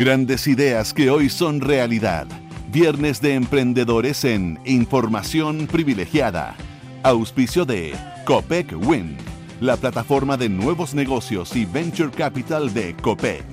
[0.00, 2.26] Grandes ideas que hoy son realidad.
[2.72, 6.56] Viernes de Emprendedores en Información Privilegiada.
[7.02, 7.92] Auspicio de
[8.24, 9.18] Copec Win,
[9.60, 13.44] la plataforma de nuevos negocios y venture capital de Copec.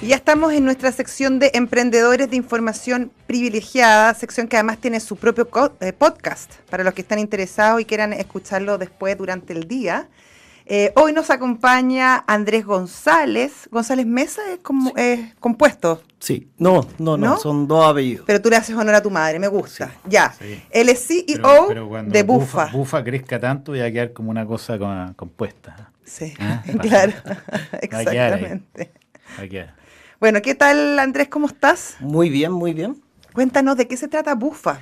[0.00, 5.16] Ya estamos en nuestra sección de Emprendedores de Información Privilegiada, sección que además tiene su
[5.16, 5.50] propio
[5.80, 10.08] eh, podcast para los que están interesados y quieran escucharlo después durante el día.
[10.70, 13.70] Eh, hoy nos acompaña Andrés González.
[13.70, 14.92] González Mesa es, como,
[15.40, 16.02] compuesto.
[16.18, 18.26] Sí, no, no, no, son dos apellidos.
[18.26, 19.90] Pero tú le haces honor a tu madre, me gusta.
[20.04, 20.34] ya.
[20.70, 21.68] Él es CEO
[22.04, 22.66] de Bufa.
[22.66, 23.02] Bufa.
[23.02, 24.78] crezca tanto y va a quedar como una cosa
[25.16, 25.90] compuesta.
[26.04, 26.62] Sí, ¿Ah?
[26.82, 27.14] claro.
[27.80, 28.92] Exactamente.
[30.20, 31.28] Bueno, ¿qué tal Andrés?
[31.28, 31.96] ¿Cómo estás?
[32.00, 33.00] Muy bien, muy bien.
[33.32, 34.80] Cuéntanos de qué se trata Bufa.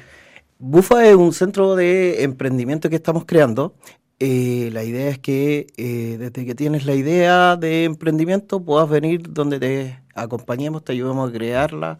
[0.58, 3.74] Bufa es un centro de emprendimiento que estamos creando
[4.18, 9.30] eh, la idea es que eh, desde que tienes la idea de emprendimiento puedas venir
[9.30, 11.98] donde te acompañemos, te ayudemos a crearla,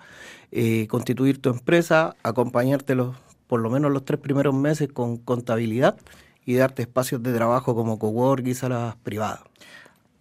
[0.51, 3.15] eh, constituir tu empresa, acompañarte los,
[3.47, 5.99] por lo menos los tres primeros meses con contabilidad
[6.47, 9.41] y darte espacios de trabajo como cowork y salas privadas.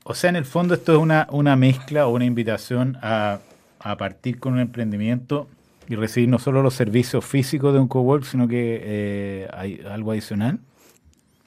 [0.04, 3.40] O sea, en el fondo esto es una, una mezcla o una invitación a,
[3.80, 5.48] a partir con un emprendimiento
[5.88, 10.60] y recibir no solo los servicios físicos de un cowork, sino que hay algo adicional.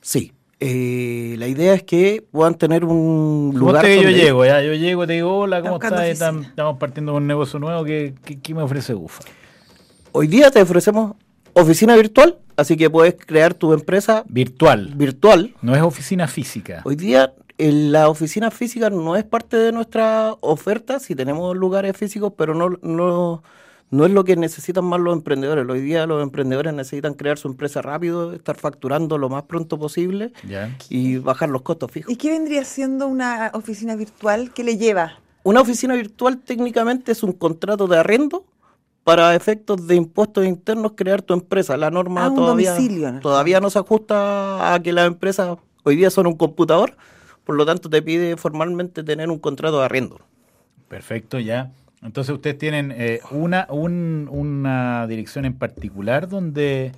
[0.01, 3.83] Sí, eh, la idea es que puedan tener un lugar.
[3.83, 4.03] donde...
[4.03, 6.05] yo llego, ya, yo llego, te digo, hola, ¿cómo estás?
[6.07, 9.23] Estamos partiendo con un negocio nuevo, ¿qué, qué, me ofrece UFA?
[10.13, 11.15] Hoy día te ofrecemos
[11.53, 14.93] oficina virtual, así que puedes crear tu empresa virtual.
[14.97, 15.55] Virtual.
[15.63, 16.83] No es oficina física.
[16.85, 22.33] Hoy día la oficina física no es parte de nuestra oferta, si tenemos lugares físicos,
[22.37, 23.43] pero no, no
[23.91, 25.67] no es lo que necesitan más los emprendedores.
[25.69, 30.33] Hoy día los emprendedores necesitan crear su empresa rápido, estar facturando lo más pronto posible
[30.89, 32.13] y bajar los costos fijos.
[32.13, 34.53] ¿Y qué vendría siendo una oficina virtual?
[34.53, 35.19] ¿Qué le lleva?
[35.43, 38.45] Una oficina virtual técnicamente es un contrato de arrendo
[39.05, 41.79] para efectos de impuestos internos crear tu empresa.
[41.79, 42.77] La norma ah, todavía,
[43.23, 46.95] todavía no se ajusta a que las empresas hoy día son un computador,
[47.45, 50.21] por lo tanto te pide formalmente tener un contrato de arrendo.
[50.89, 51.73] Perfecto, ya.
[52.03, 56.93] Entonces ustedes tienen eh, una, una dirección en particular donde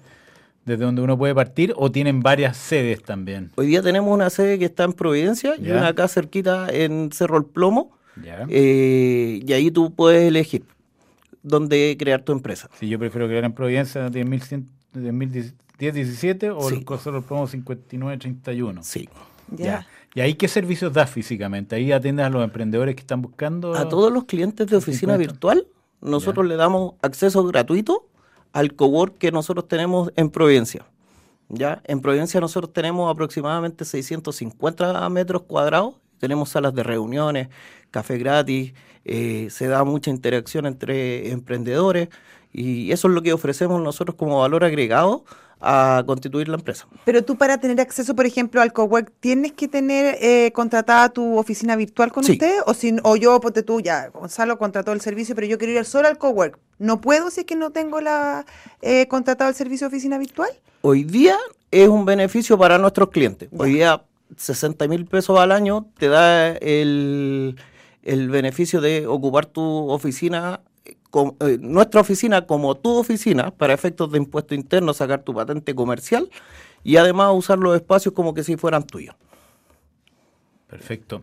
[0.65, 3.51] desde donde uno puede partir o tienen varias sedes también.
[3.57, 7.39] Hoy día tenemos una sede que está en Providencia y una acá cerquita en Cerro
[7.39, 7.99] El Plomo.
[8.49, 10.65] Eh, y ahí tú puedes elegir
[11.43, 12.69] dónde crear tu empresa.
[12.79, 18.83] Si yo prefiero crear en Providencia 10-17 o el Cerro El Plomo 5931.
[18.83, 19.09] Sí.
[19.49, 19.87] Ya.
[20.15, 21.77] ¿Y ahí qué servicios das físicamente?
[21.77, 23.75] ¿Ahí atiendes a los emprendedores que están buscando?
[23.75, 25.67] A todos los clientes de oficina virtual,
[26.01, 28.09] nosotros le damos acceso gratuito
[28.53, 30.85] al cowork que nosotros tenemos en Providencia.
[31.49, 31.81] ¿ya?
[31.85, 37.49] En Providencia nosotros tenemos aproximadamente 650 metros cuadrados, tenemos salas de reuniones,
[37.91, 38.73] café gratis,
[39.05, 42.09] eh, se da mucha interacción entre emprendedores
[42.53, 45.25] y eso es lo que ofrecemos nosotros como valor agregado
[45.61, 46.87] a constituir la empresa.
[47.05, 51.37] Pero tú para tener acceso, por ejemplo, al cowork, ¿tienes que tener eh, contratada tu
[51.39, 52.61] oficina virtual con usted?
[52.67, 55.85] O, si, o yo, ponte tú, ya, Gonzalo contrató el servicio, pero yo quiero ir
[55.85, 56.59] solo al cowork.
[56.79, 58.47] ¿No puedo si es que no tengo la
[58.81, 60.51] eh, contratado el servicio de oficina virtual?
[60.81, 61.37] Hoy día
[61.71, 63.51] es un beneficio para nuestros clientes.
[63.57, 64.03] Hoy día
[64.37, 67.57] 60 mil pesos al año te da el,
[68.03, 70.61] el beneficio de ocupar tu oficina
[71.41, 76.31] eh, nuestra oficina como tu oficina para efectos de impuesto interno, sacar tu patente comercial
[76.85, 79.15] y además usar los espacios como que si fueran tuyos.
[80.67, 81.23] Perfecto.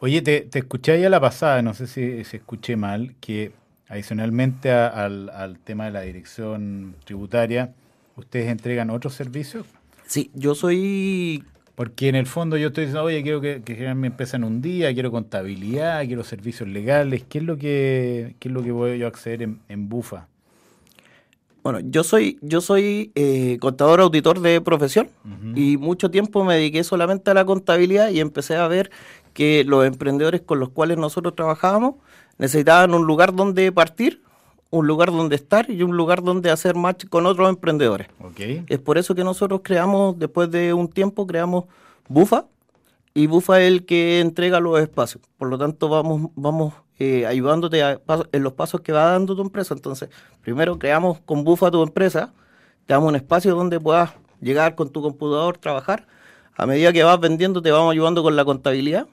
[0.00, 3.52] Oye, te, escuché ahí a la pasada, no sé si, se escuché mal, que
[3.88, 7.74] adicionalmente al, al tema de la dirección tributaria,
[8.16, 9.66] ¿ustedes entregan otros servicios?
[10.06, 11.44] Sí, yo soy
[11.76, 14.62] porque en el fondo yo estoy diciendo, oye, quiero que, que mi empresa en un
[14.62, 17.24] día, quiero contabilidad, quiero servicios legales.
[17.28, 20.26] ¿Qué es lo que, qué es lo que voy yo a acceder en, Bufa?
[21.62, 25.10] Bueno, yo soy, yo soy eh, contador auditor de profesión
[25.54, 28.90] y mucho tiempo me dediqué solamente a la contabilidad y empecé a ver
[29.34, 31.96] que los emprendedores con los cuales nosotros trabajábamos
[32.38, 34.22] necesitaban un lugar donde partir
[34.70, 38.08] un lugar donde estar y un lugar donde hacer match con otros emprendedores.
[38.66, 41.64] Es por eso que nosotros creamos, después de un tiempo, creamos
[42.08, 42.46] Bufa,
[43.14, 45.22] y Bufa es el que entrega los espacios.
[45.38, 49.72] Por lo tanto, vamos, vamos eh, ayudándote en los pasos que va dando tu empresa.
[49.72, 50.10] Entonces,
[50.42, 52.34] primero creamos con Bufa tu empresa,
[52.84, 54.10] te damos un espacio donde puedas
[54.40, 56.06] llegar con tu computador, trabajar.
[56.54, 59.06] A medida que vas vendiendo, te vamos ayudando con la contabilidad.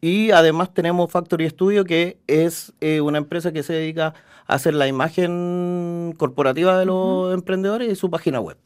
[0.00, 4.14] Y además tenemos Factory Studio, que es eh, una empresa que se dedica
[4.46, 8.56] hacer la imagen corporativa de los emprendedores y su página web.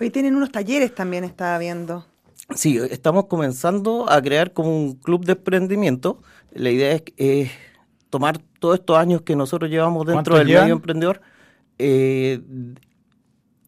[0.00, 2.06] Hoy tienen unos talleres también, estaba viendo.
[2.54, 6.18] Sí, estamos comenzando a crear como un club de emprendimiento.
[6.52, 7.50] La idea es,
[8.10, 10.64] tomar todos estos años que nosotros llevamos dentro ¿Cuántos del llevan?
[10.64, 11.20] medio emprendedor,
[11.78, 12.40] eh,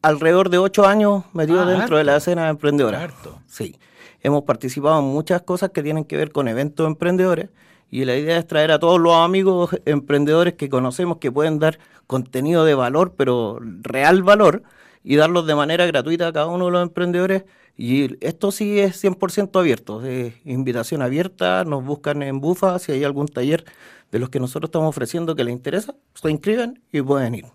[0.02, 3.02] alrededor de ocho años metido Ah, dentro de la escena emprendedora.
[3.02, 3.38] Harto.
[3.46, 3.76] Sí,
[4.24, 7.50] hemos participado en muchas cosas que tienen que ver con eventos emprendedores
[7.90, 11.78] y la idea es traer a todos los amigos emprendedores que conocemos que pueden dar
[12.08, 14.64] contenido de valor, pero real valor,
[15.04, 17.44] y darlos de manera gratuita a cada uno de los emprendedores.
[17.76, 23.04] Y esto sí es 100% abierto, es invitación abierta, nos buscan en Bufa si hay
[23.04, 23.64] algún taller
[24.10, 27.46] de los que nosotros estamos ofreciendo que les interesa, se inscriben y pueden ir.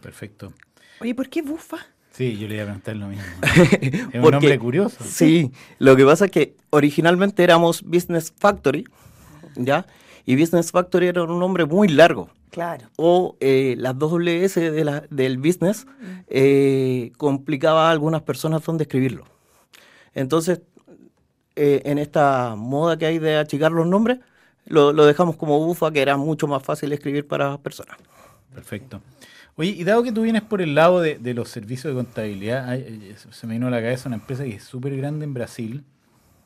[0.00, 0.52] Perfecto.
[1.00, 1.78] Oye, ¿por qué bufa?
[2.12, 3.24] Sí, yo le iba a preguntar lo mismo.
[3.80, 4.96] es un Porque- nombre curioso.
[5.04, 8.84] Sí, lo que pasa es que originalmente éramos Business Factory,
[9.56, 9.86] ¿ya?
[10.26, 12.28] Y Business Factory era un nombre muy largo.
[12.50, 12.88] Claro.
[12.96, 15.86] O eh, las dos WS de la- del business
[16.26, 19.24] eh, complicaba a algunas personas dónde escribirlo.
[20.14, 20.60] Entonces,
[21.54, 24.18] eh, en esta moda que hay de achicar los nombres,
[24.66, 27.96] lo, lo dejamos como bufa, que era mucho más fácil escribir para personas.
[28.52, 29.00] Perfecto.
[29.60, 32.80] Oye, y dado que tú vienes por el lado de, los servicios de contabilidad, hay-
[32.80, 35.84] eh, se me vino a la cabeza una empresa que es súper grande en Brasil,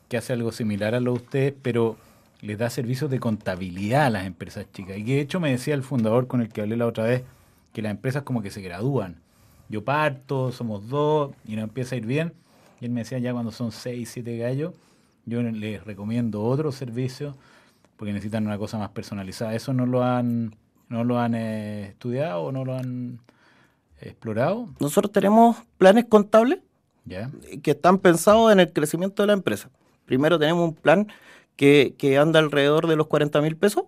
[0.08, 1.96] que hace algo similar a lo de ustedes, pero
[2.40, 4.98] les da servicios de contabilidad a las empresas chicas.
[4.98, 7.22] Y que de hecho me decía el fundador con el que hablé la otra vez,
[7.72, 9.20] que las empresas como que se gradúan.
[9.68, 12.32] Yo parto, somos dos, y nos empieza a ir bien.
[12.80, 14.74] Y él me decía ya cuando son seis, siete gallos,
[15.24, 17.36] yo les recomiendo otro servicio
[17.96, 19.54] porque necesitan una cosa más personalizada.
[19.54, 20.56] ¿Eso no lo han,
[20.88, 23.20] no lo han eh, estudiado o no lo han
[24.00, 24.68] explorado?
[24.80, 26.58] Nosotros tenemos planes contables
[27.04, 27.30] ¿Ya?
[27.62, 29.70] que están pensados en el crecimiento de la empresa.
[30.06, 31.08] Primero tenemos un plan
[31.56, 33.84] que, que anda alrededor de los 40 mil pesos,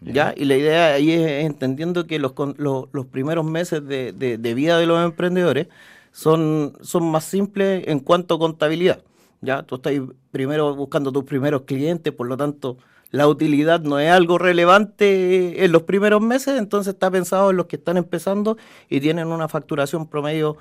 [0.00, 0.32] ¿ya?
[0.36, 4.38] Y la idea ahí es entendiendo que los, con- lo- los primeros meses de, de-
[4.38, 5.68] de vida de los emprendedores
[6.12, 9.02] son, son más simples en cuanto a contabilidad,
[9.40, 9.62] ¿ya?
[9.62, 9.94] Tú estás
[10.30, 12.78] primero buscando tus primeros clientes, por lo tanto,
[13.10, 17.66] la utilidad no es algo relevante en los primeros meses, entonces está pensado en los
[17.66, 18.56] que están empezando
[18.88, 20.56] y tienen una facturación promedio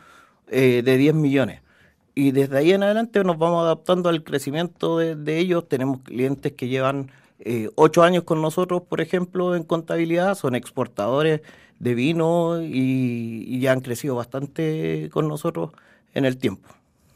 [0.47, 1.61] eh, de 10 millones.
[2.15, 5.67] Y desde ahí en adelante nos vamos adaptando al crecimiento de, de ellos.
[5.67, 11.41] Tenemos clientes que llevan eh, ocho años con nosotros, por ejemplo, en contabilidad, son exportadores
[11.79, 15.71] de vino y, y ya han crecido bastante con nosotros
[16.15, 16.67] en el tiempo.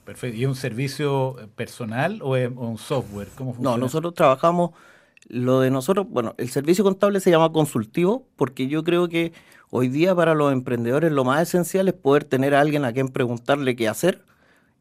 [0.06, 0.38] Perfecto.
[0.38, 3.30] ¿Y un servicio eh, personal o es o un software?
[3.36, 3.78] ¿Cómo funciona?
[3.78, 4.72] No, nosotros trabajamos,
[5.28, 9.34] lo de nosotros, bueno, el servicio contable se llama consultivo porque yo creo que
[9.70, 13.10] hoy día para los emprendedores lo más esencial es poder tener a alguien a quien
[13.10, 14.24] preguntarle qué hacer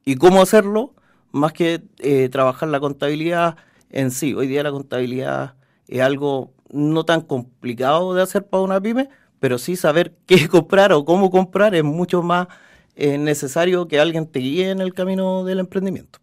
[0.04, 0.94] y cómo hacerlo,
[1.32, 3.56] más que eh, trabajar la contabilidad
[3.90, 4.34] en sí.
[4.34, 5.54] Hoy día la contabilidad
[5.88, 9.08] es algo no tan complicado de hacer para una pyme,
[9.38, 12.48] pero sí saber qué comprar o cómo comprar es mucho más
[12.96, 16.18] eh, necesario que alguien te guíe en el camino del emprendimiento.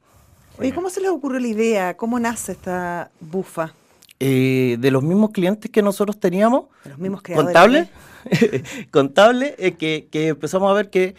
[0.60, 1.98] Oye, ¿cómo se les ocurrió la idea?
[1.98, 3.74] ¿Cómo nace esta bufa?
[4.20, 7.54] Eh, de los mismos clientes que nosotros teníamos, De los mismos creadores.
[7.54, 7.90] contable,
[8.92, 11.16] contable, eh, que, que empezamos a ver que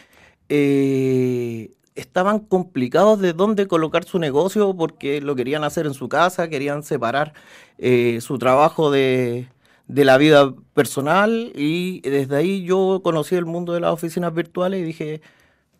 [0.48, 6.48] eh, estaban complicados de dónde colocar su negocio porque lo querían hacer en su casa,
[6.48, 7.34] querían separar
[7.78, 9.48] eh, su trabajo de,
[9.88, 14.80] de la vida personal y desde ahí yo conocí el mundo de las oficinas virtuales
[14.80, 15.22] y dije,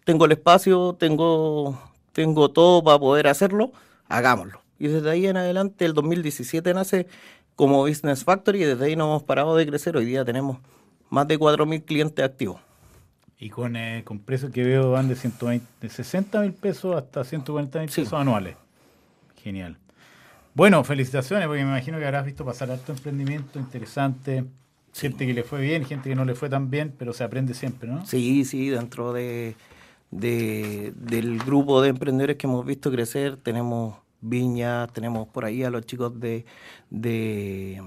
[0.05, 1.79] tengo el espacio, tengo,
[2.12, 3.72] tengo todo para poder hacerlo,
[4.08, 4.60] hagámoslo.
[4.79, 7.06] Y desde ahí en adelante, el 2017 nace
[7.56, 9.97] como Business Factory y desde ahí no hemos parado de crecer.
[9.97, 10.58] Hoy día tenemos
[11.11, 12.61] más de 4.000 clientes activos.
[13.41, 17.25] Y con, eh, con precios que veo van de, 120, de 60 mil pesos hasta
[17.25, 18.03] 140 mil Sí.
[18.03, 18.56] pesos anuales.
[19.43, 19.77] Genial.
[20.55, 24.44] Bueno, felicitaciones, porque me imagino que habrás visto pasar harto emprendimiento interesante.
[24.93, 27.55] Gente que le fue bien, gente que no le fue tan bien, pero se aprende
[27.55, 28.05] siempre, ¿no?
[28.06, 29.55] Sí, sí, dentro de,
[30.11, 35.70] de- del grupo de emprendedores que hemos visto crecer, tenemos Viña, tenemos por ahí a
[35.70, 36.44] los chicos de,
[36.91, 37.81] de,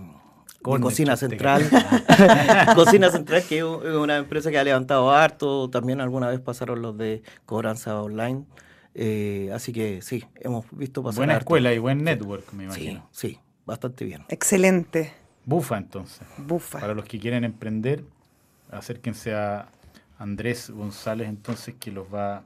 [0.61, 1.63] Cocina Central.
[2.75, 6.97] Cocina Central, que es una empresa que ha levantado harto, también alguna vez pasaron los
[6.97, 8.45] de cobranza online.
[8.93, 11.43] Eh, así que sí, hemos visto pasar Buena harto.
[11.43, 13.07] escuela y buen network, me Sí, imagino.
[13.11, 14.23] sí, bastante bien.
[14.29, 15.13] Excelente.
[15.45, 16.27] Bufa, entonces.
[16.37, 16.79] Bufa.
[16.79, 18.03] Para los que quieren emprender,
[18.69, 19.67] acérquense a
[20.19, 22.43] Andrés González, entonces, que los va...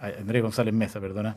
[0.00, 1.36] Andrés González Mesa, perdona.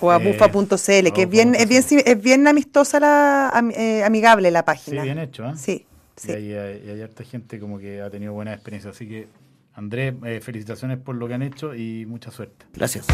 [0.00, 4.02] O a Eh, bufa.cl, que es bien, es bien, es bien amistosa, la, am- eh,
[4.04, 5.02] amigable la Sí, página.
[5.04, 5.52] bien hecho, ¿eh?
[5.56, 5.86] Sí,
[6.16, 6.32] Y sí.
[6.32, 8.90] hay, hay- hay harta gente como que ha tenido buena experiencia.
[8.90, 9.28] Así que,
[9.74, 12.66] Andrés, eh, felicitaciones por lo que han hecho y mucha suerte.
[12.74, 13.06] Gracias.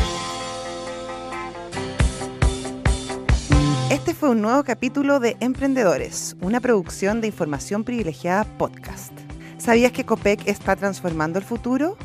[3.91, 9.12] Este fue un nuevo capítulo de Emprendedores, una producción de Información Privilegiada Podcast.
[9.59, 11.97] ¿Sabías que COPEC está transformando el futuro?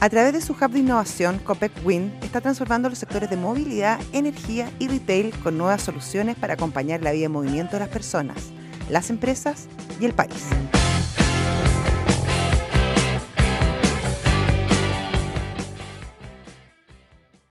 [0.00, 3.98] A través de su hub de innovación, COPEC Win está transformando los sectores de movilidad,
[4.12, 8.36] energía y retail con nuevas soluciones para acompañar la vida en movimiento de las personas,
[8.88, 9.66] las empresas
[10.00, 10.46] y el país.